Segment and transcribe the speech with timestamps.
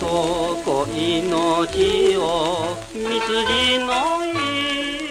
[0.00, 4.24] 男命を三筋の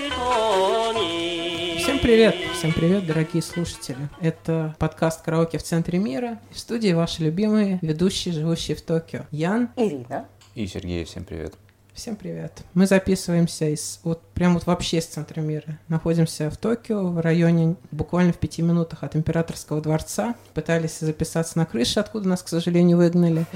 [0.06, 2.36] 糸に Всем привет!
[2.54, 3.98] Всем привет, дорогие слушатели!
[4.22, 6.40] Это подкаст «Караоке в центре мира».
[6.52, 9.26] В студии ваши любимые ведущие, живущие в Токио.
[9.32, 9.70] Ян.
[9.76, 10.28] Ирина.
[10.56, 11.56] И Сергей, всем привет.
[11.95, 12.65] Всем привет.
[12.75, 15.79] Мы записываемся из вот прям вот вообще из центра мира.
[15.87, 20.35] Находимся в Токио, в районе буквально в пяти минутах от Императорского дворца.
[20.55, 23.47] Пытались записаться на крыше, откуда нас, к сожалению, выгнали.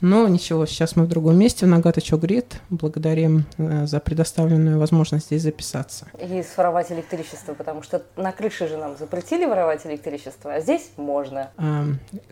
[0.00, 2.60] Но ничего, сейчас мы в другом месте, в Нагата Чогрид.
[2.70, 6.06] Благодарим э, за предоставленную возможность здесь записаться.
[6.18, 11.50] И своровать электричество, потому что на крыше же нам запретили воровать электричество, а здесь можно.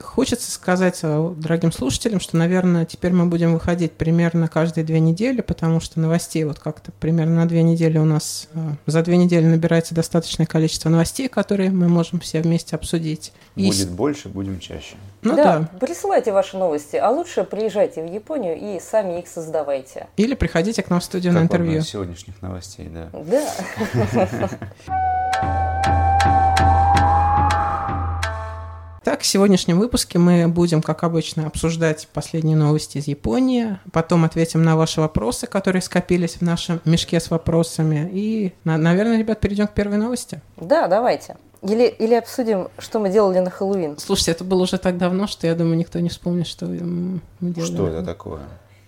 [0.01, 5.41] Хочется сказать э, дорогим слушателям, что, наверное, теперь мы будем выходить примерно каждые две недели,
[5.41, 9.45] потому что новостей вот как-то примерно на две недели у нас, э, за две недели
[9.45, 13.33] набирается достаточное количество новостей, которые мы можем все вместе обсудить.
[13.57, 14.97] И Будет больше, будем чаще.
[15.31, 15.69] Ну да.
[15.81, 20.07] присылайте ваши новости, а лучше приезжайте в Японию и сами их создавайте.
[20.17, 21.81] Или приходите к нам в студию на Как одна интервью.
[21.83, 23.09] из сегодняшних новостей, да.
[23.13, 24.49] Да.
[29.05, 34.63] Так, в сегодняшнем выпуске мы будем, как обычно, обсуждать последние новости из Японии, потом ответим
[34.63, 39.67] на ваши вопросы, которые скопились в нашем мешке с вопросами, и, на- наверное, ребят, перейдем
[39.67, 40.43] к первой новости.
[40.59, 41.37] Да, давайте.
[41.63, 43.99] Или, или обсудим, что мы делали на Хэллоуин.
[43.99, 47.67] Слушайте, это было уже так давно, что я думаю, никто не вспомнит, что мы делали.
[47.73, 48.41] Что это такое?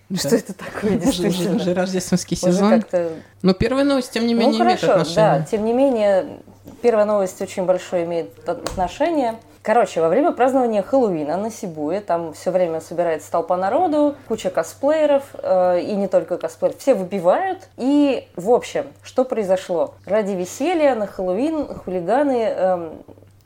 [0.09, 0.17] Да.
[0.17, 1.55] Что это такое, Уже, уже- действительно?
[1.57, 2.69] уже рождественский Уже сезон.
[2.81, 3.11] как-то
[3.41, 5.01] Но первая новость, тем не Ну менее, имеет хорошо, да.
[5.01, 5.47] отношение.
[5.49, 6.37] Тем не менее,
[6.81, 9.35] первая новость очень большое имеет от- отношение.
[9.63, 15.23] Короче, во время празднования Хэллоуина на Сибуе, там все время собирается толпа народу, куча косплееров,
[15.33, 17.69] э, и не только косплееров, все выпивают.
[17.77, 19.93] И, в общем, что произошло?
[20.05, 23.03] Ради веселья на Хэллоуин хулиганы эм,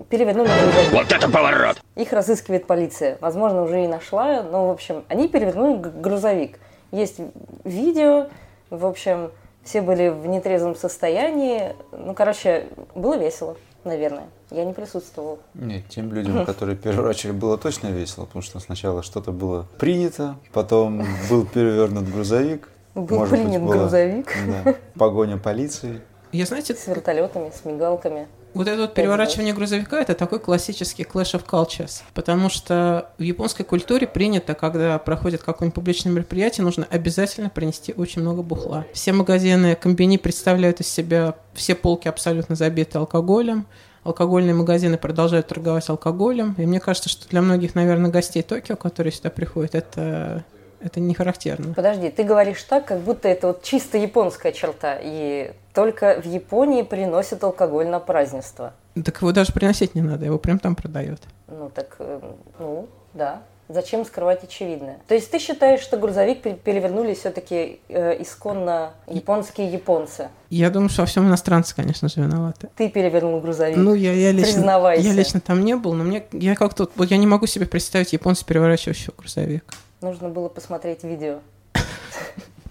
[0.10, 0.94] перевернули грузовик.
[0.94, 1.82] Вот это поворот!
[1.96, 3.18] Их разыскивает полиция.
[3.20, 4.42] Возможно, уже и нашла.
[4.42, 6.60] Но, в общем, они перевернули грузовик.
[6.92, 7.20] Есть
[7.66, 8.28] видео.
[8.70, 9.32] В общем,
[9.66, 11.76] все были в нетрезвом состоянии.
[11.92, 14.28] Ну, короче, было весело, наверное.
[14.52, 15.38] Я не присутствовала.
[15.54, 21.06] Нет, тем людям, которые переворачивали, было точно весело, потому что сначала что-то было принято, потом
[21.30, 22.70] был перевернут грузовик.
[22.96, 26.02] Был может быть, принят была, грузовик да, погоня полиции.
[26.32, 28.28] Я, знаете, С вертолетами, с мигалками.
[28.56, 32.04] Вот это вот переворачивание грузовика– это такой классический Clash of Cultures.
[32.14, 38.22] Потому что в японской культуре принято, когда проходит какое-нибудь публичное мероприятие, нужно обязательно принести очень
[38.22, 38.86] много бухла.
[38.94, 43.68] Все магазины комбини представляют из себя, все полки абсолютно забиты алкоголем.
[44.06, 46.56] Алкогольные магазины продолжают торговать алкоголем.
[46.58, 50.46] И мне кажется, что для многих, наверное, гостей Токио, которые сюда приходят, это,
[50.86, 51.74] это не характерно.
[51.74, 54.98] Подожди, ты говоришь так, как будто это вот чисто японская черта.
[55.02, 58.74] И только в Японии приносят алкоголь на празднество.
[59.04, 61.20] Так его даже приносить не надо, его прям там продают.
[61.48, 62.20] Ну так, э,
[62.60, 63.42] ну, да.
[63.68, 65.00] Зачем скрывать очевидное?
[65.08, 70.30] То есть ты считаешь, что грузовик пе- перевернули все-таки исконно японские японцы?
[70.52, 72.70] Я думаю, что во всем иностранцы, конечно же, виноваты.
[72.76, 73.76] Ты перевернул грузовик.
[73.76, 75.08] Ну, я, я лично, Признавайся.
[75.08, 78.14] я лично там не был, но мне я как-то вот я не могу себе представить
[78.14, 79.66] японца, переворачивающего грузовик.
[80.06, 81.40] Нужно было посмотреть видео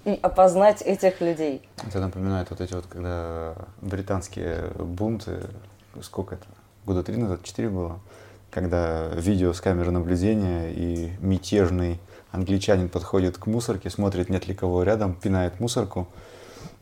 [0.04, 1.68] и опознать этих людей.
[1.84, 5.40] Это напоминает вот эти вот, когда британские бунты,
[6.00, 6.44] сколько это,
[6.86, 7.98] года три назад, четыре было,
[8.52, 11.98] когда видео с камеры наблюдения и мятежный
[12.30, 16.06] англичанин подходит к мусорке, смотрит, нет ли кого рядом, пинает мусорку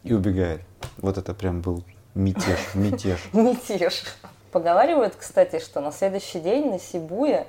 [0.05, 0.61] и убегает.
[0.99, 1.83] Вот это прям был
[2.15, 3.27] мятеж, мятеж.
[3.33, 4.03] Мятеж.
[4.51, 7.47] Поговаривают, кстати, что на следующий день на Сибуе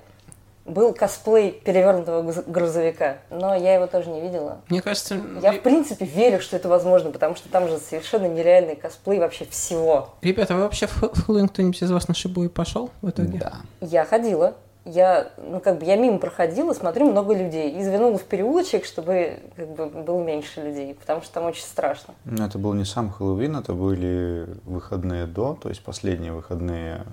[0.65, 4.61] был косплей перевернутого груз- грузовика, но я его тоже не видела.
[4.69, 8.75] Мне кажется, Я, в принципе, верю, что это возможно, потому что там же совершенно нереальный
[8.75, 10.09] косплей вообще всего.
[10.21, 13.39] ребята, вы вообще в, Хэллоуин кто-нибудь из вас на Шибуи пошел в итоге?
[13.39, 13.53] Да.
[13.81, 14.53] Я ходила,
[14.85, 17.71] я, ну, как бы я мимо проходила, смотрю, много людей.
[17.71, 22.13] И завернула в переулочек, чтобы как бы было меньше людей, потому что там очень страшно.
[22.25, 27.03] Но это был не сам Хэллоуин, это были выходные до, то есть последние выходные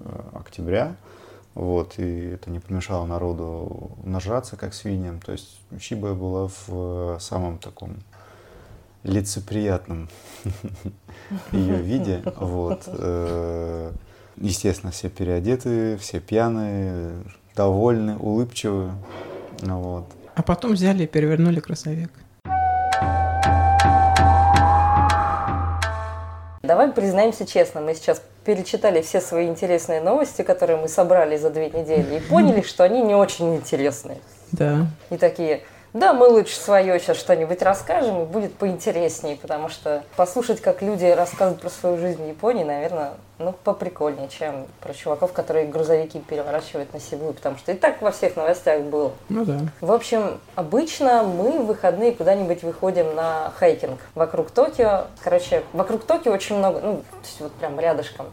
[0.00, 0.96] э, октября.
[1.56, 5.20] Вот, и это не помешало народу нажраться, как свиньям.
[5.20, 7.96] То есть Шибая была в э, самом таком
[9.04, 10.10] лицеприятном
[11.52, 12.22] ее виде.
[12.36, 12.82] Вот.
[12.86, 13.90] э,
[14.36, 17.14] Естественно, все переодеты, все пьяные,
[17.54, 18.92] довольны, улыбчивые.
[19.62, 20.04] Вот.
[20.34, 22.10] А потом взяли и перевернули грузовик.
[26.66, 31.70] Давай признаемся честно, мы сейчас перечитали все свои интересные новости, которые мы собрали за две
[31.70, 34.18] недели, и поняли, что они не очень интересные.
[34.52, 34.86] Да.
[35.10, 35.62] И такие,
[35.96, 41.06] Да, мы лучше свое сейчас что-нибудь расскажем, и будет поинтереснее, потому что послушать, как люди
[41.06, 46.92] рассказывают про свою жизнь в Японии, наверное, ну, поприкольнее, чем про чуваков, которые грузовики переворачивают
[46.92, 49.12] на Сибую, потому что и так во всех новостях было.
[49.30, 49.58] Ну да.
[49.80, 55.06] В общем, обычно мы в выходные куда-нибудь выходим на хайкинг вокруг Токио.
[55.24, 58.26] Короче, вокруг Токио очень много, ну, то есть вот прям рядышком.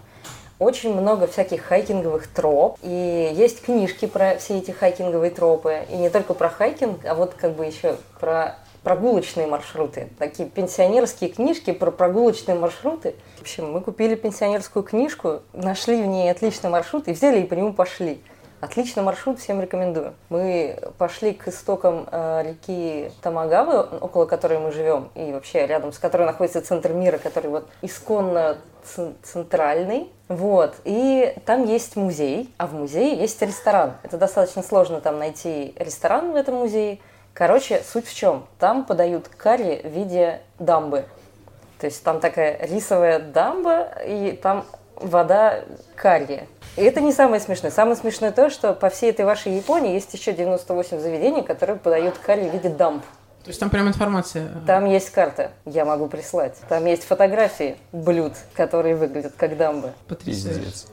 [0.59, 2.77] Очень много всяких хайкинговых троп.
[2.81, 5.85] И есть книжки про все эти хайкинговые тропы.
[5.89, 10.09] И не только про хайкинг, а вот как бы еще про прогулочные маршруты.
[10.19, 13.15] Такие пенсионерские книжки про прогулочные маршруты.
[13.37, 17.53] В общем, мы купили пенсионерскую книжку, нашли в ней отличный маршрут и взяли и по
[17.53, 18.21] нему пошли.
[18.63, 20.13] Отличный маршрут, всем рекомендую.
[20.29, 25.99] Мы пошли к истокам э, реки Тамагавы, около которой мы живем, и вообще рядом с
[25.99, 28.55] которой находится центр мира, который вот исконно
[29.21, 30.09] центральный.
[30.29, 30.75] Вот.
[30.85, 33.95] И там есть музей, а в музее есть ресторан.
[34.01, 36.99] Это достаточно сложно там найти ресторан в этом музее.
[37.33, 38.45] Короче, суть в чем?
[38.59, 41.03] Там подают карри в виде дамбы.
[41.79, 44.63] То есть там такая рисовая дамба, и там
[44.95, 45.65] вода
[45.97, 46.47] карри.
[46.75, 47.69] И это не самое смешное.
[47.71, 52.17] Самое смешное то, что по всей этой вашей Японии есть еще 98 заведений, которые подают
[52.17, 53.03] карри в виде дамб.
[53.43, 54.49] То есть там прям информация.
[54.65, 56.55] Там есть карта, я могу прислать.
[56.69, 59.91] Там есть фотографии блюд, которые выглядят как дамбы.
[60.07, 60.61] Потрясающе.
[60.61, 60.87] Пиздец.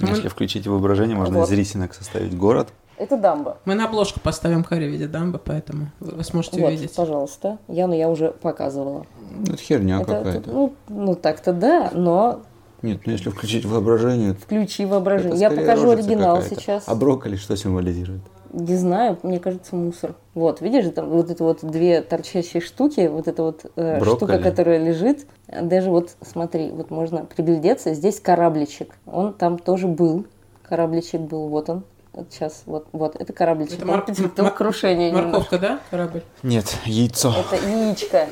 [0.00, 1.48] Если включить воображение, можно Вот.
[1.48, 2.68] из рисинок составить город.
[2.98, 3.58] Это дамба.
[3.64, 6.94] Мы на обложку поставим карри в виде дамбы, поэтому вы, вы сможете Вот, увидеть.
[6.94, 7.58] пожалуйста.
[7.68, 9.06] Яну я уже показывала.
[9.30, 10.50] Ну, это херня Это- какая-то.
[10.50, 12.40] ну, ну, так-то да, но
[12.82, 15.38] Нет, ну если включить воображение, то включи это воображение.
[15.38, 16.60] Я покажу оригинал какая-то.
[16.60, 16.84] сейчас.
[16.86, 18.20] А брокколи что символизирует?
[18.52, 20.14] Не знаю, мне кажется, мусор.
[20.34, 24.78] Вот, видишь, там вот это вот две торчащие штуки, вот эта вот э, штука, которая
[24.82, 25.26] лежит.
[25.48, 28.94] Даже вот смотри, вот можно приглядеться, здесь корабличек.
[29.06, 30.24] Он там тоже был.
[30.62, 31.84] Корабличек был, вот он.
[32.18, 33.76] Вот сейчас, вот, вот, это корабличек.
[33.76, 35.28] Это мор- потерпел мор- крушение немножко.
[35.30, 36.24] Морковка, да, корабль?
[36.42, 37.32] Нет, яйцо.
[37.32, 38.26] Это яичко.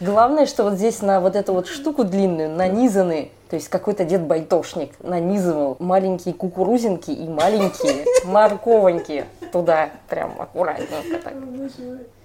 [0.00, 4.92] Главное, что вот здесь на вот эту вот штуку длинную нанизаны, то есть какой-то дед-байтошник
[5.02, 11.34] нанизывал маленькие кукурузинки и маленькие морковоньки туда, прям аккуратненько так.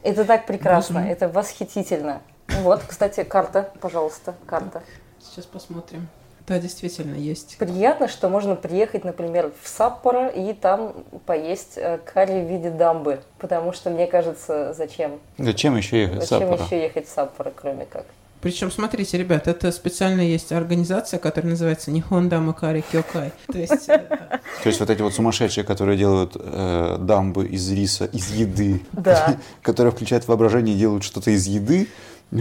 [0.03, 2.21] Это так прекрасно, это восхитительно.
[2.61, 4.83] Вот, кстати, карта, пожалуйста, карта.
[5.19, 6.07] Сейчас посмотрим.
[6.47, 7.55] Да, действительно, есть.
[7.57, 10.93] Приятно, что можно приехать, например, в Саппоро и там
[11.25, 15.19] поесть э, карри в виде дамбы, потому что, мне кажется, зачем?
[15.37, 16.65] Зачем еще ехать в Зачем Саппоро?
[16.65, 18.05] еще ехать в Саппоро, кроме как?
[18.41, 23.31] Причем, смотрите, ребят, это специально есть организация, которая называется Нихон Дамакари Кёкай.
[23.47, 28.03] То есть, э, То есть вот эти вот сумасшедшие, которые делают э, дамбы из риса,
[28.03, 29.37] из еды, Да.
[29.61, 31.87] которые включают воображение и делают что-то из еды,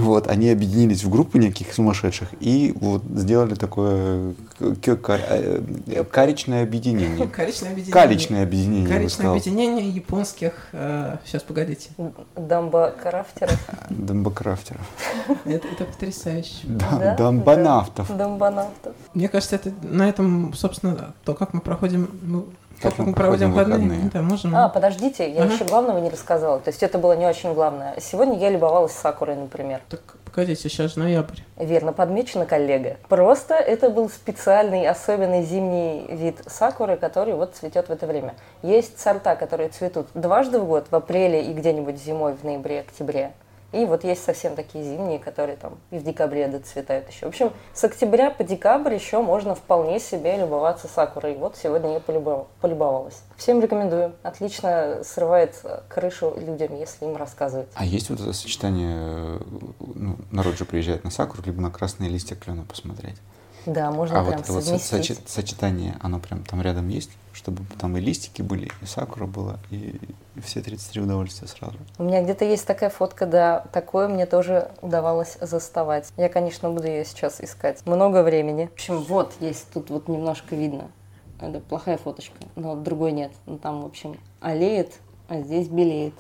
[0.01, 6.63] вот, они объединились в группу неких сумасшедших и вот сделали такое к- к- э, каричное
[6.63, 7.27] объединение.
[7.33, 7.93] Каричное объединение.
[7.93, 10.69] Каличное объединение, Каричное объединение японских...
[11.27, 11.91] сейчас, погодите.
[12.37, 13.59] Дамба крафтеров.
[13.91, 14.81] Дамбокрафтеров.
[15.45, 16.53] Это, это потрясающе.
[16.65, 17.17] Да, Да?
[17.17, 18.17] дамбонавтов.
[18.17, 18.95] Дамбонавтов.
[19.15, 22.09] Мне кажется, это на этом, собственно, то, как мы проходим...
[22.23, 22.47] ну,
[22.83, 23.79] Как как мы проводим выходные.
[23.79, 24.11] выходные.
[24.13, 24.55] Да, можем.
[24.57, 25.55] А, подождите, я Ага.
[25.55, 26.59] еще главного не рассказала.
[26.61, 27.95] То есть это было не очень главное.
[28.01, 29.81] Сегодня я любовалась сакурой, например.
[29.89, 31.39] Так, погодите, сейчас же ноябрь.
[31.57, 32.97] Верно подмечено, коллега.
[33.09, 38.35] Просто это был специальный, особенный зимний вид сакуры, который вот цветет в это время.
[38.63, 43.33] Есть сорта, которые цветут дважды в год, в апреле и где-нибудь зимой, в ноябре, октябре.
[43.73, 47.27] И вот есть совсем такие зимние, которые там и в декабре доцветают еще.
[47.27, 51.37] В общем, с октября по декабрь еще можно вполне себе любоваться сакурой.
[51.37, 53.23] Вот сегодня я полюбов- полюбовалась.
[53.37, 54.13] Всем рекомендую.
[54.23, 55.55] Отлично срывает
[55.89, 57.69] крышу людям, если им рассказывать.
[57.75, 59.39] А есть вот это сочетание, э,
[59.95, 63.17] ну, народ же приезжает на сакуру, либо на красные листья клена посмотреть.
[63.67, 65.19] Да, можно а прям вот это вот со- совместить.
[65.19, 69.59] сочет- сочетание, оно прям там рядом есть, чтобы там и листики были, и сакура была,
[69.71, 69.99] и,
[70.35, 71.77] и все 33 удовольствия сразу.
[71.99, 76.13] У меня где-то есть такая фотка, да, такое мне тоже удавалось заставать.
[76.17, 77.85] Я, конечно, буду ее сейчас искать.
[77.87, 78.67] Много времени.
[78.67, 80.91] В общем, вот есть, тут вот немножко видно.
[81.41, 83.33] Это плохая фоточка, но другой нет.
[83.47, 84.93] Ну, там, в общем, аллеет,
[85.29, 86.15] а здесь белеет.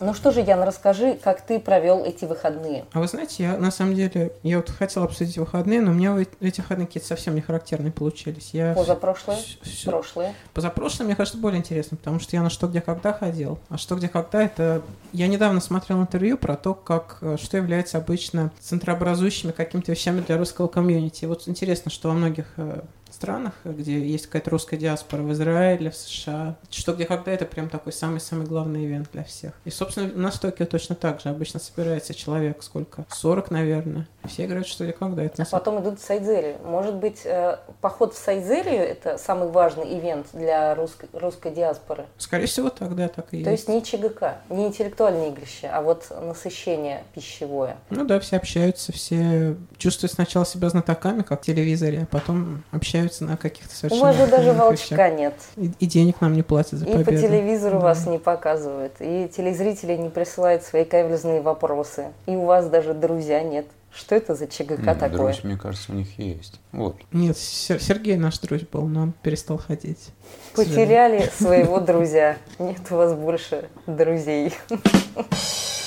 [0.00, 2.86] Ну что же, Ян, расскажи, как ты провел эти выходные.
[2.92, 6.16] А вы знаете, я на самом деле, я вот хотела обсудить выходные, но у меня
[6.40, 8.50] эти выходные какие-то совсем не характерные получились.
[8.54, 10.34] Я Позапрошлые, вс- всё- прошлые.
[10.54, 13.58] Позапрошлое, мне кажется, более интересно, потому что я на что, где, когда ходил.
[13.68, 14.82] А что, где, когда, это...
[15.12, 20.38] Я недавно смотрел интервью про то, как, э, что является обычно центрообразующими какими-то вещами для
[20.38, 21.26] русского комьюнити.
[21.26, 22.80] Вот интересно, что во многих э,
[23.14, 26.56] странах, где есть какая-то русская диаспора в Израиле, в США.
[26.70, 29.52] Что где когда это прям такой самый-самый главный ивент для всех.
[29.64, 31.28] И, собственно, на Токио точно так же.
[31.28, 33.04] Обычно собирается человек сколько?
[33.10, 34.08] 40, наверное.
[34.26, 35.22] Все играют что где когда.
[35.22, 36.56] Это а потом идут в Сайдзерию.
[36.64, 42.06] Может быть, э, поход в Сайдзерию– это самый важный ивент для русской, русской диаспоры?
[42.18, 43.66] Скорее всего, тогда так и То есть.
[43.66, 47.76] То есть не ЧГК, не интеллектуальное игрище, а вот насыщение пищевое.
[47.90, 52.99] Ну да, все общаются, все чувствуют сначала себя знатоками, как в телевизоре, а потом общаются
[53.20, 54.00] на каких-то совершенно...
[54.02, 55.18] У вас же даже волчка вещах.
[55.18, 55.34] нет.
[55.56, 57.04] И, и денег нам не платят за и победу.
[57.10, 57.84] по телевизору Да.
[57.86, 63.42] вас не показывают, и телезрители не присылают свои каверзные вопросы, и у вас даже друзья
[63.42, 63.66] нет.
[63.92, 65.08] Что это за ЧГК М, такое?
[65.18, 66.60] Друзь, мне кажется, у них есть.
[66.70, 66.96] Вот.
[67.10, 70.10] Нет, Сер- Сергей наш друг был, но он перестал ходить.
[70.54, 72.36] Потеряли своего друзья.
[72.60, 74.54] Нет у вас больше друзей.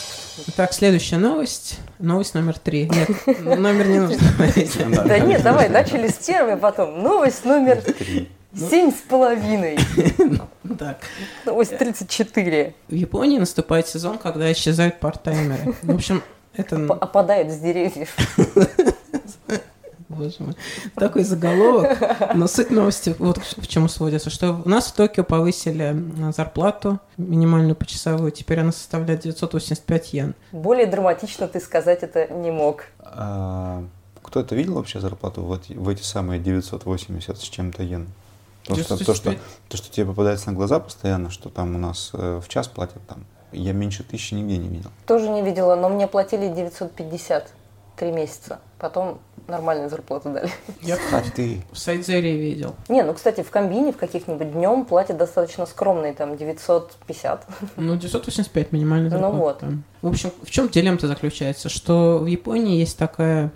[0.56, 1.80] Так, следующая новость.
[2.00, 2.90] Новость номер три.
[2.90, 3.10] Нет,
[3.44, 4.20] номер не нужно.
[5.06, 8.30] Да нет, давай, начали с первой, потом новость номер Три.
[8.56, 9.78] семь с половиной.
[10.80, 11.00] Так.
[11.46, 12.74] Новость 34.
[12.88, 15.76] В Японии наступает сезон, когда исчезают партаймеры.
[15.82, 16.24] В общем,
[16.56, 16.78] это...
[16.94, 18.16] Опадают с деревьев.
[20.10, 20.56] Боже мой.
[20.96, 21.98] Такой заголовок.
[22.36, 27.00] Но суть новости вот в чему сводится, что у нас в Токио повысили м, зарплату
[27.18, 28.32] минимальную почасовую.
[28.32, 30.36] Теперь она составляет 985 йен.
[30.52, 32.86] Более драматично ты сказать это не мог.
[33.00, 33.84] А,
[34.22, 38.08] кто-то видел вообще зарплату в эти, в эти самые 980 с чем-то йен?
[38.64, 39.40] То, что, то, что, 985?
[39.68, 43.06] то, что тебе попадается на глаза постоянно, что там у нас э, в час платят
[43.08, 43.26] там.
[43.52, 44.90] Я меньше тысячи нигде не видел.
[45.06, 47.52] Тоже не видела, но мне платили 950
[47.96, 48.60] три месяца.
[48.80, 50.50] Потом нормальную зарплату дали.
[50.82, 52.76] Я А ты в Сайдзере видел.
[52.90, 57.46] Не, ну, кстати, в комбине в каких-нибудь днем платят достаточно скромные, там, 950.
[57.78, 59.38] Ну, 985 минимальная Ну зарплата.
[59.38, 59.60] вот.
[59.60, 59.84] там.
[60.02, 61.70] В общем, в чем дилемма-то заключается?
[61.70, 63.52] Что в Японии есть такая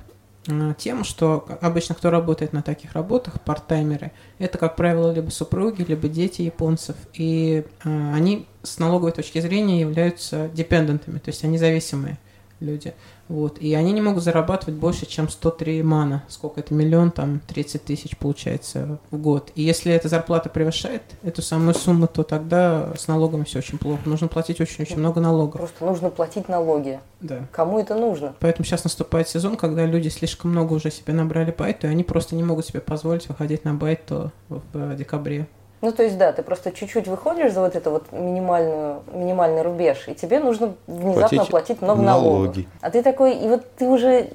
[0.48, 5.84] э, тема, что обычно кто работает на таких работах, парттаймеры, это, как правило, либо супруги,
[5.84, 6.96] либо дети японцев.
[7.14, 12.18] И э, они с налоговой точки зрения являются депендентами, то есть они зависимые
[12.60, 12.94] люди.
[13.28, 13.60] Вот.
[13.60, 16.24] И они не могут зарабатывать больше, чем 103 мана.
[16.28, 16.74] Сколько это?
[16.74, 19.52] Миллион, там, 30 тысяч получается в год.
[19.56, 24.02] И если эта зарплата превышает эту самую сумму, то тогда с налогами все очень плохо.
[24.06, 25.60] Нужно платить очень-очень много налогов.
[25.60, 27.00] Просто нужно платить налоги.
[27.20, 27.48] Да.
[27.52, 28.36] Кому это нужно?
[28.40, 32.36] Поэтому сейчас наступает сезон, когда люди слишком много уже себе набрали байту, и они просто
[32.36, 35.48] не могут себе позволить выходить на байту в э, декабре.
[35.82, 40.08] Ну, то есть, да, ты просто чуть-чуть выходишь за вот это вот минимальную, минимальный рубеж,
[40.08, 42.40] и тебе нужно внезапно Платить платить много налогов.
[42.40, 42.68] налоги.
[42.82, 44.30] А ты такой, и вот ты уже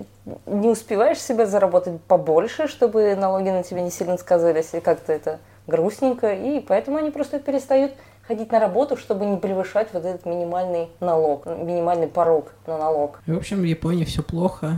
[0.47, 5.41] не успеваешь себе заработать побольше, чтобы налоги на тебя не сильно сказались, и как-то это
[5.67, 7.93] грустненько, и поэтому они просто перестают
[8.27, 13.21] ходить на работу, чтобы не превышать вот этот минимальный налог, минимальный порог на налог.
[13.27, 14.77] И, в общем, в Японии все плохо.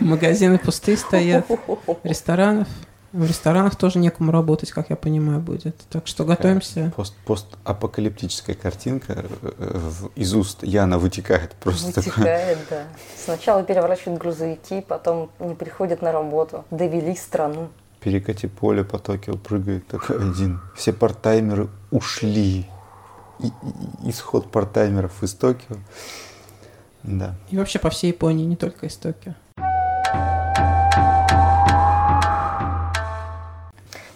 [0.00, 1.46] Магазины пустые стоят,
[2.02, 2.66] ресторанов.
[3.14, 5.76] В ресторанах тоже некому работать, как я понимаю, будет.
[5.88, 6.92] Так что готовимся.
[6.96, 12.12] пост, постапокалиптическая картинка э, из уст Яна вытекает просто такое.
[12.12, 12.82] Вытекает, да.
[13.16, 16.64] Сначала переворачивают грузовики, потом не приходят на работу.
[16.72, 17.68] Довели страну.
[18.00, 20.60] Перекати поле по Токио прыгает такой один.
[20.76, 22.66] Все парттаймеры ушли.
[23.38, 25.76] И- и- исход парттаймеров из Токио.
[27.04, 27.36] Да.
[27.50, 29.34] И вообще по всей Японии, не только из Токио.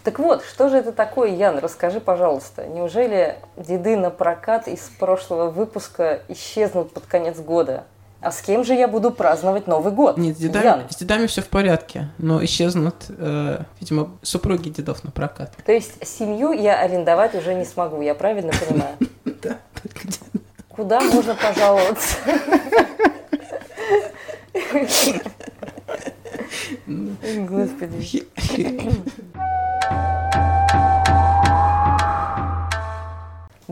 [0.03, 1.59] Так вот, что же это такое, Ян?
[1.59, 2.65] Расскажи, пожалуйста.
[2.65, 7.83] Неужели деды на прокат из прошлого выпуска исчезнут под конец года?
[8.21, 10.17] А с кем же я буду праздновать Новый год?
[10.17, 15.05] Нет, с дедами, Ян, с дедами все в порядке, но исчезнут, э, видимо, супруги дедов
[15.05, 15.53] на прокат.
[15.65, 18.95] то есть семью я арендовать уже не смогу, я правильно понимаю?
[19.41, 20.01] Да, только.
[20.67, 22.17] Куда можно пожаловаться?
[26.87, 28.27] Господи.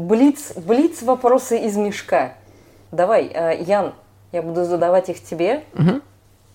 [0.02, 2.36] Блиц, блиц вопросы из мешка.
[2.92, 3.96] Давай, э, Ян,
[4.32, 6.04] я буду задавать их тебе, Мгм.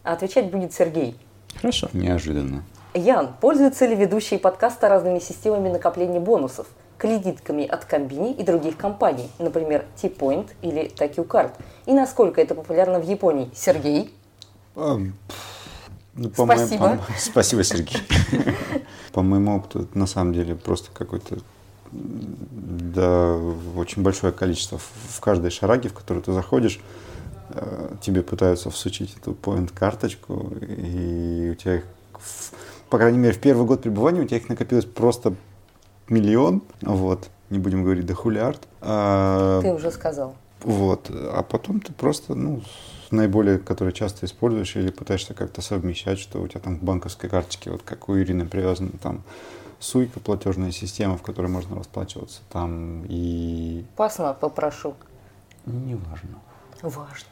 [0.04, 1.18] а отвечать будет Сергей.
[1.56, 1.88] Хорошо.
[1.92, 2.62] Неожиданно.
[2.94, 6.68] Ян, пользуются ли ведущие подкаста разными системами накопления бонусов,
[6.98, 11.50] кредитками от Комбини и других компаний, например, T-Point или TakuCard?
[11.86, 13.50] И насколько это популярно в Японии?
[13.56, 14.14] Сергей?
[14.76, 15.40] А, пф,
[16.14, 16.88] ну, по моему- Спасибо.
[16.90, 17.98] по мо- Спасибо, Сергей.
[19.12, 21.38] По моему опыту, это на самом деле просто какой-то
[21.92, 23.36] да,
[23.76, 24.78] очень большое количество.
[24.78, 26.80] В каждой шараге, в которую ты заходишь,
[27.50, 31.84] э, тебе пытаются всучить эту point-карточку, и у тебя их,
[32.88, 35.34] по крайней мере, в первый год пребывания у тебя их накопилось просто
[36.08, 38.60] миллион, вот, не будем говорить до хулиард.
[38.80, 40.34] А, Ты уже сказал.
[40.64, 42.62] Вот, а потом ты просто, ну,
[43.10, 47.70] наиболее, которые часто используешь или пытаешься как-то совмещать, что у тебя там к банковской карточке,
[47.70, 49.22] вот как у Ирины привязана там
[49.80, 53.84] Суйка, платежная система, в которой можно расплачиваться, там и...
[53.96, 54.94] Пасма попрошу.
[55.66, 56.38] Неважно.
[56.82, 57.28] Важно.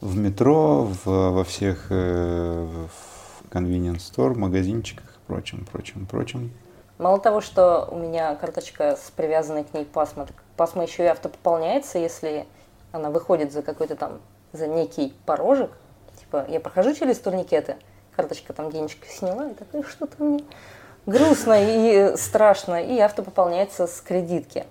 [0.00, 6.52] В метро, в, во всех э, в convenience store, магазинчиках и прочем, прочем, прочем.
[6.98, 11.06] Мало того, что у меня карточка с привязанной к ней пасма, так пасма еще и
[11.06, 12.46] автопополняется, если
[12.92, 14.20] она выходит за какой-то там,
[14.52, 15.70] за некий порожек.
[16.18, 17.76] Типа, я прохожу через турникеты,
[18.14, 20.44] карточка там денежка сняла, и такая, что-то мне
[21.06, 24.66] грустно и страшно, и автопополняется с кредитки.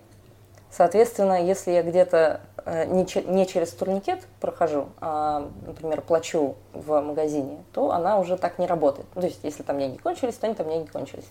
[0.72, 7.58] Соответственно, если я где-то э, не, не через турникет прохожу, а, например, плачу в магазине,
[7.74, 9.10] то она уже так не работает.
[9.16, 11.26] То есть, если там деньги кончились, то они там деньги кончились.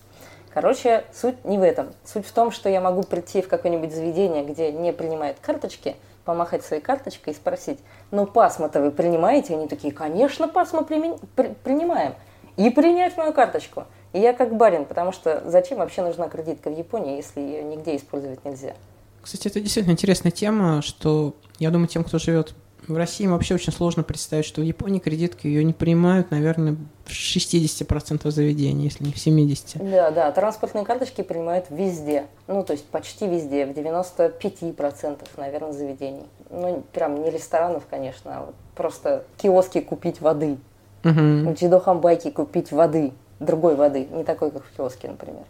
[0.53, 1.93] Короче, суть не в этом.
[2.03, 5.95] Суть в том, что я могу прийти в какое-нибудь заведение, где не принимают карточки,
[6.29, 7.79] помахать своей карточкой и спросить,
[8.11, 9.55] ну пасма-то вы принимаете?
[9.55, 12.13] Они такие, конечно, пасма примен- при- принимаем.
[12.55, 13.85] И принять мою карточку.
[14.13, 17.95] И я как барин, потому что зачем вообще нужна кредитка в Японии, если ее нигде
[17.95, 18.75] использовать нельзя?
[19.23, 22.53] Кстати, это действительно интересная тема, что я думаю, тем, кто живет
[22.87, 26.75] в России, им вообще очень сложно представить, что в Японии кредитки ее не принимают, наверное,
[27.05, 29.89] в 60% заведений, если не в 70%.
[29.89, 32.25] Да, да, транспортные карточки принимают везде.
[32.47, 36.25] Ну, то есть почти везде, в 95% наверное, заведений.
[36.49, 40.57] Ну, прям не ресторанов, конечно, а вот просто киоски купить воды.
[41.03, 41.47] Мгм.
[41.47, 45.43] У Чидохамбайки купить воды, другой воды, не такой, как в киоске, например.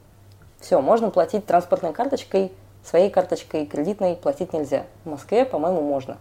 [0.60, 2.52] Все, можно платить транспортной карточкой,
[2.84, 4.86] своей карточкой кредитной платить нельзя.
[5.06, 6.18] В Москве, по-моему, можно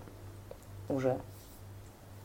[0.89, 1.17] уже.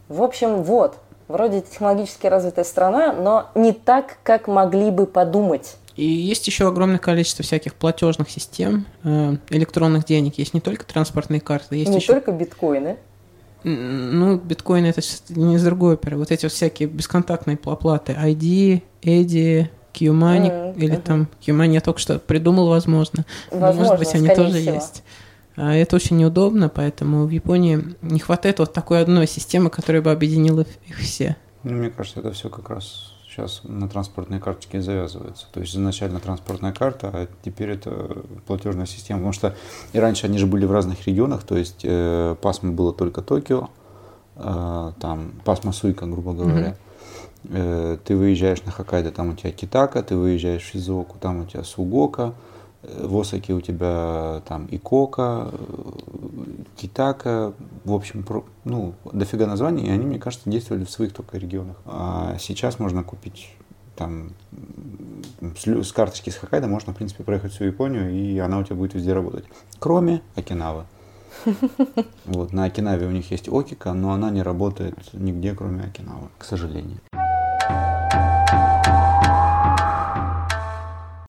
[0.10, 5.78] В общем, вот, вроде технологически развитая страна, но не так, как могли бы подумать.
[5.96, 10.38] И есть еще огромное количество всяких платежных систем, э, электронных денег.
[10.38, 12.14] Есть не только транспортные карты, есть не еще...
[12.14, 12.98] только биткоины.
[13.64, 16.18] Ну, биткоин это не из другой оперы.
[16.18, 18.12] Вот эти вот всякие бесконтактные оплаты.
[18.12, 21.02] ID, EDI, Q-Money, Мгм, или мгм.
[21.02, 23.26] там Q-Money я только что придумал, возможно.
[23.52, 24.76] Но, Возможно, может быть, они тоже всего.
[24.76, 25.04] есть.
[25.56, 30.12] А Это очень неудобно, поэтому в Японии не хватает вот такой одной системы, которая бы
[30.12, 31.36] объединила их все.
[31.64, 35.48] Ну, мне кажется, это все как раз сейчас на транспортной карточке завязывается.
[35.52, 39.20] То есть изначально транспортная карта, а теперь это платежная система.
[39.20, 39.56] Потому что
[39.92, 43.70] и раньше они же были в разных регионах, то есть э, пасма было только Токио,
[44.36, 46.76] э, там пасма Суйка, грубо говоря.
[47.50, 51.46] Э, ты выезжаешь на Хоккайдо, там у тебя Китака, ты выезжаешь в Шизоку, там у
[51.46, 52.34] тебя Сугока,
[52.84, 55.92] в Осаке у тебя там Икока, э,
[56.76, 57.54] Китака,
[57.86, 61.78] в общем, про- ну, дофига названий, и они, мне кажется, действовали в своих только регионах.
[61.86, 63.56] А сейчас можно купить
[63.96, 64.32] там
[65.56, 68.76] с, с карточки с Хоккайдо можно, в принципе, проехать всю Японию, и она у тебя
[68.76, 69.46] будет везде работать.
[69.80, 70.86] Кроме Окинавы.
[72.26, 76.46] Вот, на Окинаве у них есть Окика, но она не работает нигде, кроме Окинавы, к
[76.46, 77.00] сожалению.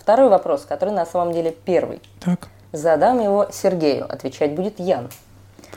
[0.05, 2.03] Второй вопрос, который на самом деле первый.
[2.23, 2.49] Так.
[2.73, 5.09] Задам его Сергею, отвечать будет Ян.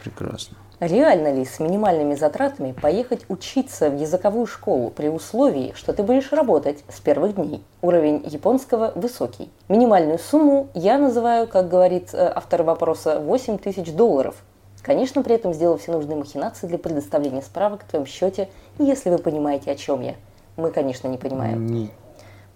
[0.03, 0.57] Прекрасно.
[0.81, 6.33] Реально ли с минимальными затратами поехать учиться в языковую школу при условии, что ты будешь
[6.33, 7.63] работать с первых дней?
[7.81, 9.49] Уровень японского высокий.
[9.69, 14.35] Минимальную сумму я называю, как говорит э, автор вопроса, 8 тысяч долларов.
[14.81, 19.19] Конечно, при этом сделав все нужные махинации для предоставления справок о твоем счете, если вы
[19.19, 20.15] понимаете, о чем я.
[20.57, 21.89] Мы, конечно, не понимаем.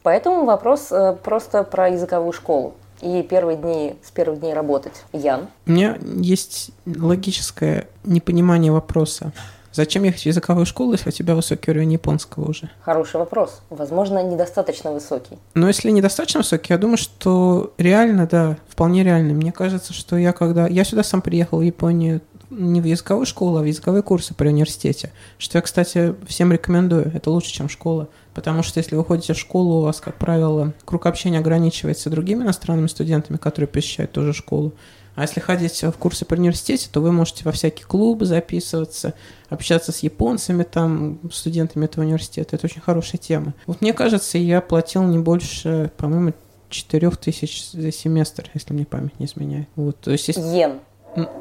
[0.04, 2.74] Поэтому вопрос э, просто про языковую школу.
[3.02, 5.04] И первые дни, с первых дней работать.
[5.12, 9.34] Ян, У меня есть логическое непонимание вопроса.
[9.74, 12.70] Зачем ехать в языковую школу, если у тебя высокий уровень японского уже?
[12.82, 13.62] хороший вопрос.
[13.70, 15.40] Возможно, недостаточно высокий.
[15.56, 19.34] Но если недостаточно высокий, я думаю, что реально, да, вполне реально.
[19.34, 20.68] Мне кажется, что я когда...
[20.68, 24.50] Я сюда сам приехал в Японию не в языковую школу, а в языковые курсы при
[24.50, 25.12] университете.
[25.38, 27.10] Что я, кстати, всем рекомендую.
[27.16, 28.10] Это лучше, чем школа.
[28.34, 32.44] Потому что если вы ходите в школу, у вас, как правило, круг общения ограничивается другими
[32.44, 34.74] иностранными студентами, которые посещают ту же школу.
[35.16, 39.14] А если ходить в курсы при университете, то вы можете во всякие клубы записываться,
[39.50, 42.56] общаться с японцами, там, студентами этого университета.
[42.56, 43.54] Это очень хорошая тема.
[43.68, 46.34] Вот мне кажется, я платил не больше, по-моему,
[46.70, 49.68] 4 тысяч за семестр, если мне память не изменяет.
[49.76, 50.80] Вот, то есть, если- Йен.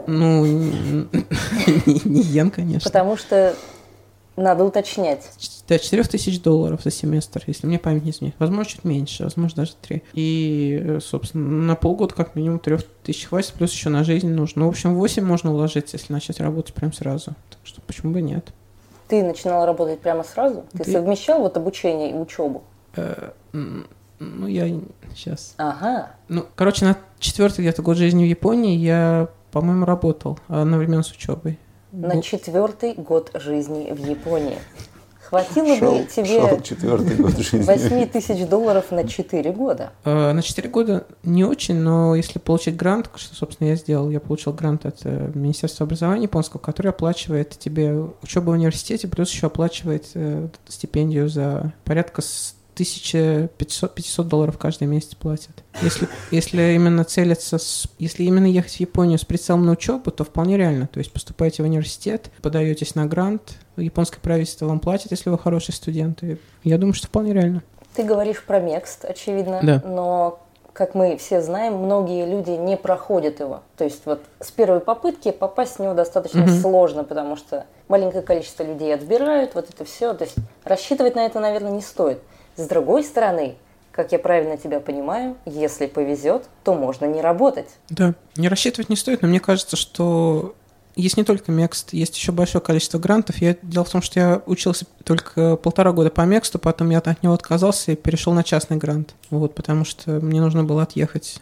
[0.09, 0.45] ну,
[2.05, 2.91] не йен, конечно.
[2.91, 3.55] Потому что
[4.37, 5.31] надо уточнять.
[5.69, 8.37] Да, 4 тысяч долларов за семестр, если мне память не изменяет.
[8.39, 10.03] Возможно, чуть меньше, возможно, даже 3.
[10.15, 14.61] И, э, собственно, на полгода как минимум 3 тысяч хватит, плюс еще на жизнь нужно.
[14.61, 17.35] Ну, в общем, 8 можно уложиться, если начать работать прям сразу.
[17.51, 18.53] Так что почему бы нет?
[19.09, 20.65] Ты начинал работать прямо сразу?
[20.73, 20.85] Ты Да.
[20.85, 22.63] совмещал вот обучение и учебу?
[22.97, 23.31] Э,
[24.23, 24.69] Ну, я
[25.17, 25.55] сейчас.
[25.57, 26.11] Ага.
[26.29, 31.59] Ну, короче, на четвертый где-то год жизни в Японии я, по-моему, работал одновременно с учебой.
[31.93, 34.59] На четвертый год жизни в Японии.
[35.31, 37.63] Хватило Шел, бы тебе шел четвертый год жизни.
[37.63, 39.93] 8 тысяч долларов на 4 года.
[40.05, 44.19] Э, На 4 года не очень, но если получить грант, что, собственно, я сделал, я
[44.19, 49.47] получил грант от э, Министерства образования японского, который оплачивает тебе учебу в университете, плюс еще
[49.47, 52.23] оплачивает э, стипендию за порядка
[52.81, 55.51] 1500 500 долларов каждый месяц платят.
[55.83, 60.25] Если, если именно целиться, с, если именно ехать в Японию с прицелом на учебу, то
[60.25, 60.87] вполне реально.
[60.87, 65.73] То есть поступаете в университет, подаетесь на грант, японское правительство вам платит, если вы хороший
[65.75, 66.23] студент.
[66.23, 67.63] И я думаю, что вполне реально.
[67.95, 69.83] Ты говоришь про Мекст, очевидно, Да.
[69.85, 70.41] но,
[70.73, 73.63] как мы все знаем, многие люди не проходят его.
[73.77, 76.61] То есть вот с первой попытки попасть в него достаточно Мгм.
[76.61, 80.15] сложно, потому что маленькое количество людей отбирают, вот это все.
[80.15, 82.21] То есть рассчитывать на это, наверное, не стоит.
[82.61, 83.55] С другой стороны,
[83.91, 87.69] как я правильно тебя понимаю, если повезет, то можно не работать.
[87.89, 90.55] Да, не рассчитывать не стоит, но мне кажется, что
[90.95, 93.39] есть не только Мекст, есть еще большое количество грантов.
[93.39, 97.23] Я, дело в том, что я учился только полтора года по Мексту, потом я от
[97.23, 99.15] него отказался и перешел на частный грант.
[99.31, 101.41] Вот, потому что мне нужно было отъехать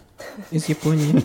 [0.53, 1.21] из Японии.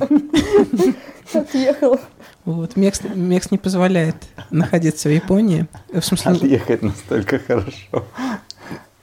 [1.34, 2.00] Отъехал.
[2.46, 4.16] Вот, Мекст, Мекст не позволяет
[4.50, 5.68] находиться в Японии.
[5.94, 8.06] В смысле, Отъехать настолько хорошо.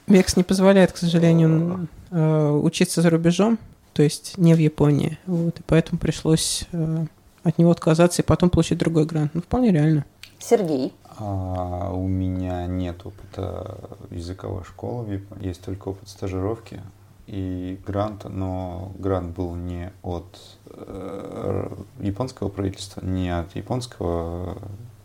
[0.07, 3.59] Мекс не позволяет, к сожалению, э, учиться за рубежом,
[3.93, 5.17] то есть не в Японии.
[5.25, 7.05] Вот, и поэтому пришлось э,
[7.43, 9.31] от него отказаться и потом получить другой грант.
[9.33, 10.05] Ну, вполне реально.
[10.39, 13.77] Сергей, А, у меня нет опыта
[14.09, 15.47] языковой школы в Японии.
[15.47, 16.81] Есть только опыт стажировки
[17.27, 24.57] и гранта, но грант был не от э, японского правительства, не от японского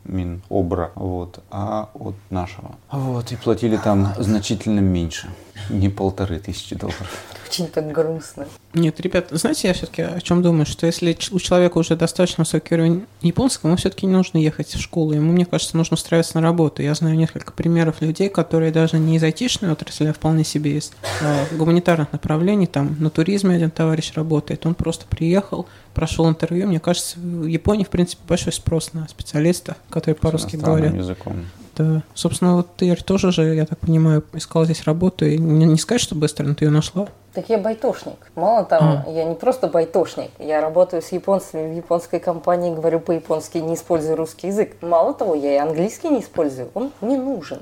[0.06, 2.76] Минобра, вот, а от нашего.
[2.90, 5.28] Вот, и платили там значительно меньше,
[5.70, 7.35] не полторы тысячи долларов.
[7.56, 8.46] Очень так грустно.
[8.74, 12.74] Нет, ребят, знаете, я все-таки о чем думаю, что если у человека уже достаточно высокий
[12.74, 16.42] уровень японского, ему все-таки не нужно ехать в школу, ему, мне кажется, нужно устраиваться на
[16.42, 16.82] работу.
[16.82, 20.92] Я знаю несколько примеров людей, которые даже не из айтишной отрасли, а вполне себе из
[21.20, 26.80] э, гуманитарных направлений, там на туризме один товарищ работает, он просто приехал, прошел интервью, мне
[26.80, 30.94] кажется, в Японии, в принципе, большой спрос на специалистов, которые по-русски говорят.
[30.94, 31.46] языком.
[31.76, 32.02] Да.
[32.14, 36.00] Собственно, вот ты тоже же, я так понимаю, искал здесь работу, и не, не сказать,
[36.00, 37.08] что быстро, но ты ее нашла.
[37.36, 38.32] Так я байтошник.
[38.34, 43.58] Мало того, я не просто байтошник, я работаю с японцами в японской компании, говорю по-японски,
[43.58, 44.74] не использую русский язык.
[44.80, 47.60] Мало того, я и английский не использую, он не нужен.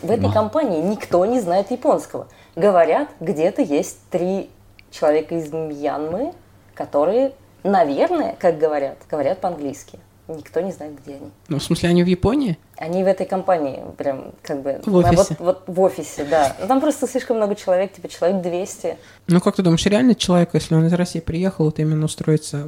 [0.00, 2.26] В этой Ма- компании никто не знает японского.
[2.56, 4.50] Говорят, где-то есть три
[4.90, 6.32] человека из Мьянмы,
[6.72, 7.32] которые,
[7.64, 9.98] наверное, как говорят, говорят по-английски.
[10.28, 11.30] Никто не знает, где они.
[11.48, 12.56] Ну, в смысле, они в Японии?
[12.76, 14.80] Они в этой компании, прям как бы...
[14.86, 15.36] В офисе.
[15.40, 16.56] Вот, вот в офисе, да.
[16.60, 18.96] Ну, Там просто слишком много человек, типа человек 200.
[19.26, 22.58] Ну, как ты думаешь, реально человек, если он из России приехал, вот именно устроиться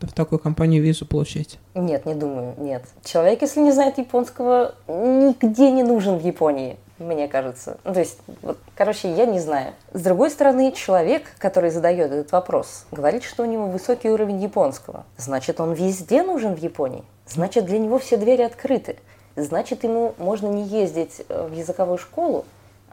[0.00, 1.58] в, в такую компанию визу получить?
[1.74, 2.82] Нет, не думаю, нет.
[3.04, 7.78] Человек, если не знает японского, нигде не нужен в Японии, мне кажется.
[7.84, 9.74] Ну, то есть, вот, короче, я не знаю.
[9.92, 15.04] С другой стороны, человек, который задает этот вопрос, говорит, что у него высокий уровень японского.
[15.16, 17.04] Значит, он везде нужен в Японии.
[17.26, 18.96] Значит, для него все двери открыты.
[19.36, 22.44] Значит, ему можно не ездить э, в языковую школу,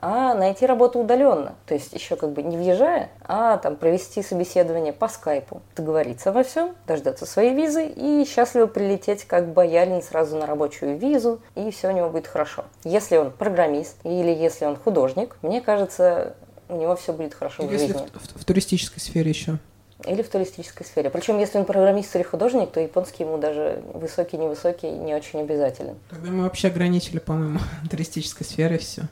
[0.01, 1.55] а найти работу удаленно.
[1.65, 6.43] То есть еще как бы не въезжая, а там провести собеседование по скайпу, договориться во
[6.43, 11.89] всем, дождаться своей визы и счастливо прилететь как боярин сразу на рабочую визу, и все
[11.89, 12.65] у него будет хорошо.
[12.83, 16.35] Если он программист или если он художник, мне кажется,
[16.69, 17.93] у него все будет хорошо в жизни.
[17.93, 17.97] в,
[18.38, 19.57] в- в туристической сфере еще.
[20.05, 21.09] Или в туристической сфере.
[21.09, 25.95] Причем, если он программист или художник, то японский ему даже высокий-невысокий не очень обязателен.
[26.09, 27.59] Тогда мы вообще ограничили, по-моему,
[27.89, 29.03] туристической сферой все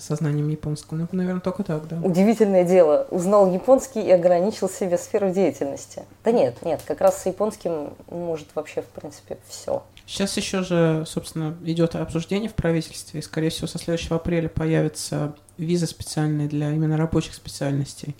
[0.00, 0.98] сознанием японского.
[0.98, 1.96] Ну, наверное, только так, да.
[2.02, 3.06] Удивительное дело.
[3.10, 6.02] Узнал японский и ограничил себе сферу деятельности.
[6.24, 9.82] Да нет, нет, как раз с японским может вообще, в принципе, все.
[10.06, 15.34] Сейчас еще же, собственно, идет обсуждение в правительстве, и, скорее всего, со следующего апреля появятся
[15.56, 18.14] визы специальные для именно рабочих специальностей.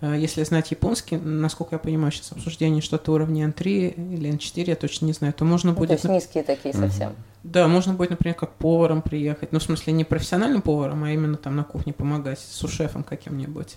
[0.00, 4.76] Э, Если знать японский, насколько я понимаю, сейчас обсуждение что-то уровня N3 или N4, я
[4.76, 5.90] точно не знаю, то можно Ну, то будет...
[5.92, 7.14] есть низкие такие совсем.
[7.42, 9.52] Да, можно будет, например, как поваром приехать.
[9.52, 13.76] Ну, в смысле, не профессиональным поваром, а именно там на кухне помогать, сушефом каким-нибудь.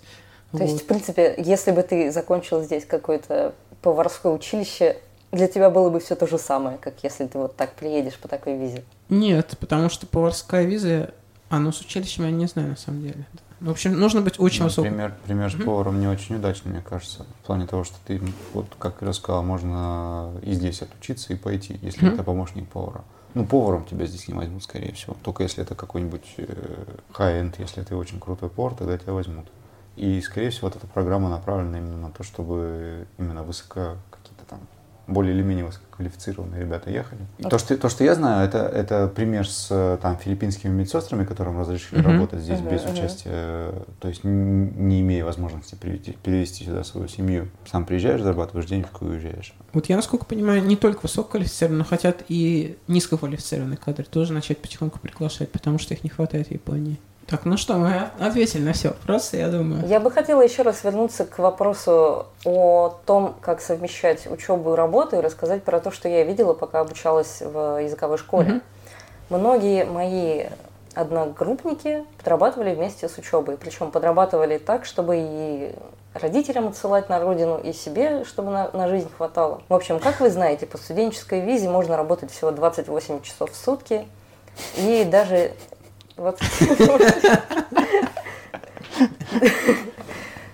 [0.52, 4.98] То есть, в принципе, если бы ты закончил здесь какое-то поварское училище,
[5.32, 8.28] для тебя было бы все то же самое, как если ты вот так приедешь по
[8.28, 8.84] такой визе.
[9.10, 11.12] Нет, потому что поварская виза,
[11.50, 13.26] а ну с училищем я не знаю на самом деле.
[13.60, 14.92] В общем, нужно быть очень Ну, высоким.
[14.92, 17.26] Пример, пример с поваром не очень удачный, мне кажется.
[17.42, 18.22] В плане того, что ты,
[18.54, 23.04] вот как я рассказал, можно и здесь отучиться и пойти, если это помощник повара.
[23.34, 25.16] Ну, поваром тебя здесь не возьмут, скорее всего.
[25.24, 29.48] Только если это какой-нибудь э, high-end, если ты очень крутой повар, тогда тебя возьмут.
[29.96, 33.98] И, скорее всего, вот эта программа направлена именно на то, чтобы именно высоко
[35.08, 37.22] более или менее высококвалифицированные ребята ехали.
[37.38, 41.60] И то, что, то, что я знаю, это, это пример с там, филиппинскими медсестрами, которым
[41.60, 42.12] разрешили Мгм.
[42.12, 42.94] работать здесь Мгм, без мгм.
[42.94, 47.50] участия, то есть не имея возможности перевести, перевести сюда свою семью.
[47.70, 49.54] Сам приезжаешь, зарабатываешь денежку и уезжаешь.
[49.74, 55.00] Вот я, насколько понимаю, не только высококвалифицированные, но хотят и низкоквалифицированные кадры тоже начать потихоньку
[55.00, 56.98] приглашать, потому что их не хватает в Японии.
[57.28, 59.88] Так, ну что, мы ответили на все вопросы, я думаю.
[59.88, 65.18] Я бы хотела еще раз вернуться к вопросу о том, как совмещать учебу и работу,
[65.18, 68.50] и рассказать про то, что я видела, пока обучалась в языковой школе.
[68.50, 68.62] Мгм.
[69.30, 70.46] Многие мои
[70.96, 73.58] одногруппники подрабатывали вместе с учебой.
[73.58, 75.76] Причем подрабатывали так, чтобы и
[76.14, 79.62] родителям отсылать на родину, и себе, чтобы на, на жизнь хватало.
[79.70, 84.08] В общем, как вы знаете, по студенческой визе можно работать всего 28 часов в сутки.
[84.78, 85.54] И даже
[86.18, 87.40] 28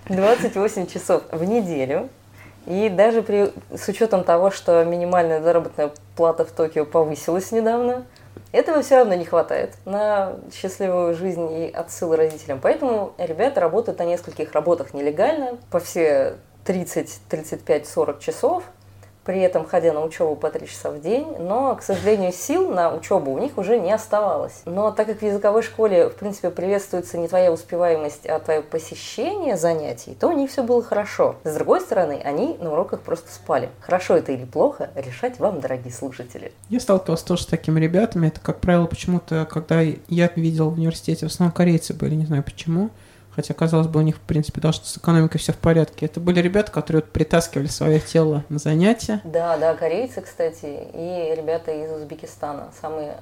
[0.08, 2.08] 28 часов в неделю.
[2.66, 8.04] И даже при, с учетом того, что минимальная заработная плата в Токио повысилась недавно,
[8.52, 12.58] этого все равно не хватает на счастливую жизнь и отсыл родителям.
[12.60, 18.64] Поэтому ребята работают на нескольких работах нелегально, по все 30, 35, 40 часов,
[19.24, 22.94] при этом ходя на учебу по 3 часа в день, но, к сожалению, сил на
[22.94, 24.62] учебу у них уже не оставалось.
[24.64, 29.56] Но так как в языковой школе, в принципе, приветствуется не твоя успеваемость, а твое посещение
[29.56, 31.36] занятий, то у них все было хорошо.
[31.44, 33.68] С другой стороны, они на уроках просто спали.
[33.80, 36.52] Хорошо это или плохо, решать вам, дорогие слушатели.
[36.68, 38.28] Я сталкивался тоже с такими ребятами.
[38.28, 42.42] Это, как правило, почему-то, когда я видел в университете, в основном корейцы были, не знаю
[42.42, 42.90] почему.
[43.40, 46.04] Хотя, казалось бы, у них, в принципе, должно с экономикой все в порядке.
[46.04, 49.22] Это были ребята, которые вот притаскивали свое тело на занятия.
[49.24, 52.68] Да, да, корейцы, кстати, и ребята из Узбекистана.
[52.82, 53.16] Самые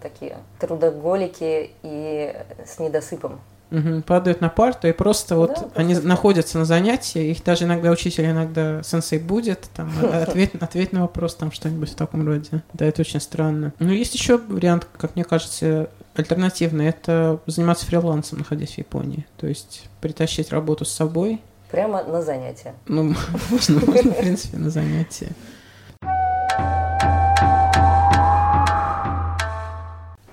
[0.00, 2.32] такие трудоголики и
[2.64, 3.40] с недосыпом.
[3.70, 6.06] Мгм, падают на парту, и просто вот Да, просто они спят.
[6.06, 11.34] находятся на занятии, их даже иногда учитель, иногда сенсей будет, там, ответь, ответь на вопрос,
[11.34, 12.62] там, что-нибудь в таком роде.
[12.72, 13.72] Да, это очень странно.
[13.80, 19.26] Но есть еще вариант, как мне кажется, альтернативный, это заниматься фрилансом, находясь в Японии.
[19.36, 22.74] То есть притащить работу с собой, Прямо на занятия.
[22.86, 23.14] ну,
[23.50, 25.30] можно, можно, в принципе, на занятия.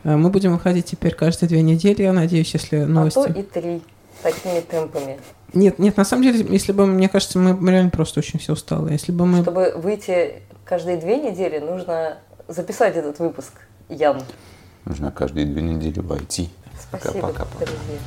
[0.04, 3.20] А Мы будем выходить теперь каждые две недели, я надеюсь, если новости...
[3.20, 3.82] А то и три
[4.22, 5.20] такими темпами.
[5.54, 8.92] Нет, нет, на самом деле, если бы, мне кажется, мы реально просто очень все усталы.
[8.92, 9.42] Если бы мы...
[9.42, 12.18] Чтобы выйти каждые две недели, нужно
[12.48, 13.54] записать этот выпуск.
[13.90, 14.24] Ян.
[14.86, 16.44] Нужно каждые две недели войти.
[16.44, 16.50] IT.
[17.00, 18.00] Спасибо, пока, пока, друзья.